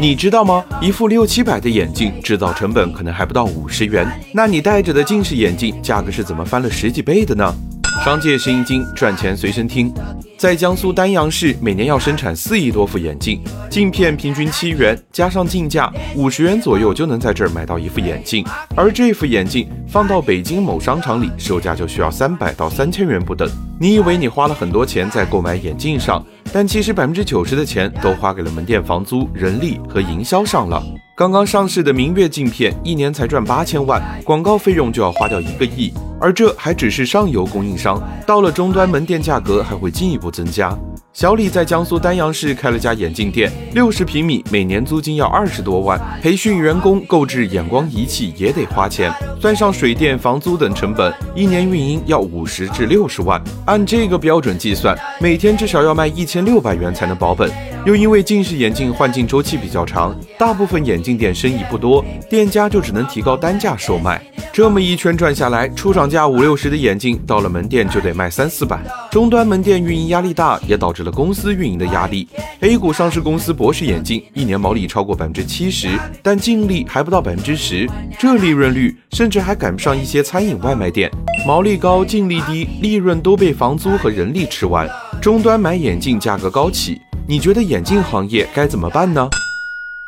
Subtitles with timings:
[0.00, 0.64] 你知道吗？
[0.80, 4.10] 一副六七百的眼镜，制造成本可能还不到五十元。
[4.32, 7.54] 那你戴着的近视眼镜，价格是怎么翻了十几倍的呢？
[8.02, 9.92] 商界生意经，赚钱随身听。
[10.38, 18.42] 在江苏丹阳市，每年要生产四亿多副眼镜，镜片平均七元，加上进价五十元左右，就能在这儿买到一副眼镜。
[18.74, 23.46] 而这副眼镜放到北京某商场里，售价就需要三百到三千元不等。
[23.78, 30.82] 你以为你花了很多钱在购买眼镜上，但其实百分之九十的钱都花给了门店房租、人力和营销上了。
[31.14, 35.92] 刚刚上市的明月镜片，一年才赚八千万，广告费用就要花掉一个亿。
[36.20, 40.76] 而这还只是上游供应商，到了终端门店，价格还会进一步增加。
[41.12, 53.42] 小李在江苏丹阳市开了家眼镜店，六十平米，每年租金要二十多万，培训员工、购置眼光仪器也得花钱，算上水电、房租等成本，一年运营要五十至六十万。
[53.66, 57.50] 按这个标准计算，每天至少要卖一千六百元才能保本。
[57.86, 64.20] 又因为近视眼镜换镜周期比较长，大部分眼镜店生意不多，店家就只能提高单价售卖。
[64.52, 68.78] 这么一圈转下来，出厂价五六十的眼镜，到了门店就得卖三四百。
[69.10, 72.28] 终端门店运营压力大，也导致了公司运营的压力。
[72.60, 75.88] A 股上市公司博士眼镜一年毛利超过百分之七十，
[76.22, 81.10] 但净利还不到百分之十，这利润率甚至还赶不上一些餐饮外卖店。
[81.46, 84.86] 毛利高，净利低，利润都被房租和人力吃完。
[85.22, 87.00] 终端买眼镜价格高企。
[87.30, 89.30] 你觉得眼镜行业该怎么办呢？